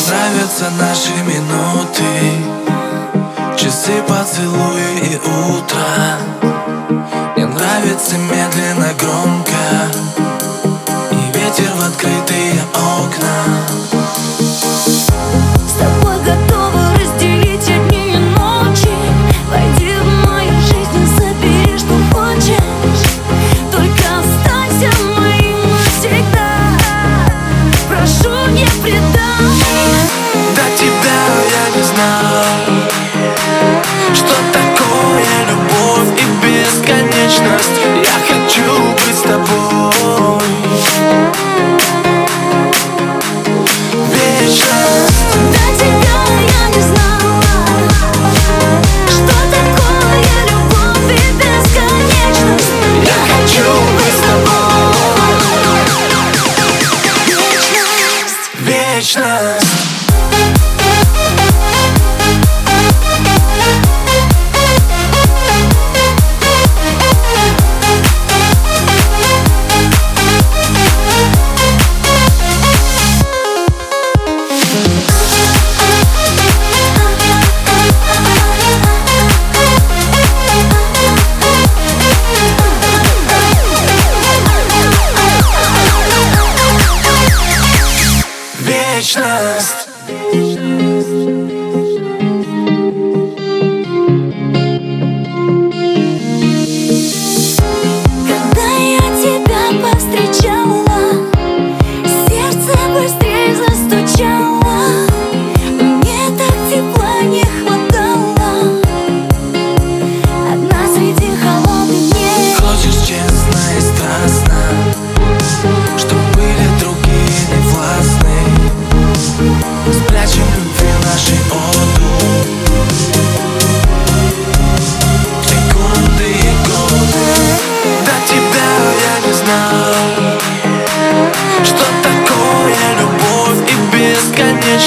нравятся 0.00 0.70
наши 0.78 1.12
минуты. 1.24 2.04
Часы, 3.56 4.02
поцелуи 4.08 4.90
и 5.02 5.16
утро. 5.16 6.18
Мне 7.36 7.46
нравится 7.46 8.16
медленно, 8.16 8.92
громко. 8.98 9.64
И 11.10 11.38
ветер 11.38 11.70
в 11.76 11.80
открытые 11.86 12.31
вечность 59.01 59.60
вечность 89.01 89.87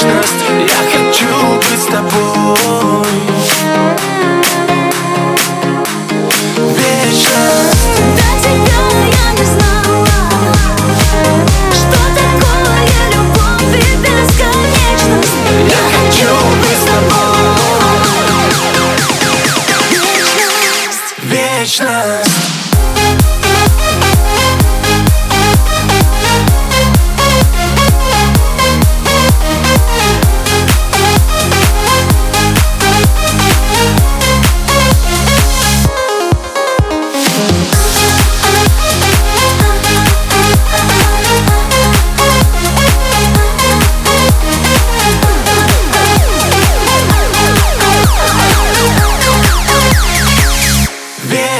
trust 0.06 0.55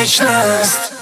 вечность 0.07 0.93